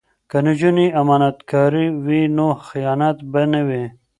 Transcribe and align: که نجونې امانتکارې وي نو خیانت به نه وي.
که 0.29 0.37
نجونې 0.45 0.87
امانتکارې 1.01 1.85
وي 2.05 2.21
نو 2.37 2.47
خیانت 2.67 3.17
به 3.31 3.41
نه 3.53 3.61
وي. 3.67 3.85